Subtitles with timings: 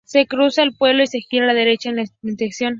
[0.03, 2.69] Se cruza el pueblo y se gira a la derecha en la intersección.